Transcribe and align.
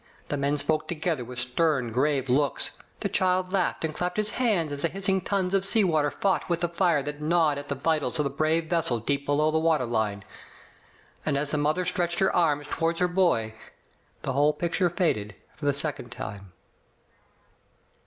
The 0.29 0.35
men 0.37 0.57
spoke 0.57 0.87
together 0.87 1.23
with 1.23 1.37
stern, 1.39 1.91
grave 1.91 2.27
looks; 2.27 2.71
the 3.01 3.07
child 3.07 3.53
laughed 3.53 3.85
and 3.85 3.93
clapped 3.93 4.17
his 4.17 4.31
hands 4.31 4.71
as 4.71 4.81
the 4.81 4.87
hissing 4.87 5.21
tons 5.21 5.53
of 5.53 5.63
sea 5.63 5.83
water 5.83 6.09
fought 6.09 6.49
with 6.49 6.61
the 6.61 6.69
fire 6.69 7.03
that 7.03 7.21
gnawed 7.21 7.59
at 7.59 7.67
the 7.69 7.75
vitals 7.75 8.17
of 8.17 8.23
the 8.23 8.31
brave 8.31 8.65
vessel, 8.65 8.97
deep 8.97 9.27
below 9.27 9.51
the 9.51 9.59
water 9.59 9.85
line. 9.85 10.23
And 11.23 11.37
as 11.37 11.51
the 11.51 11.59
mother 11.59 11.85
stretched 11.85 12.17
her 12.17 12.35
arms 12.35 12.65
toward 12.67 12.97
her 12.97 13.07
boy 13.07 13.53
the 14.23 14.33
whole 14.33 14.53
picture 14.53 14.89
faded 14.89 15.35
for 15.55 15.67
the 15.67 15.71
second 15.71 16.11
time. 16.11 16.51